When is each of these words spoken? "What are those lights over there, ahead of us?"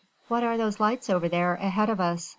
"What 0.29 0.43
are 0.43 0.57
those 0.57 0.79
lights 0.79 1.11
over 1.11 1.29
there, 1.29 1.53
ahead 1.61 1.87
of 1.91 1.99
us?" 2.01 2.29